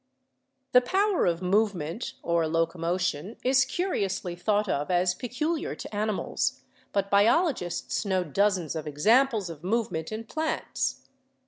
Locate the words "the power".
0.71-1.27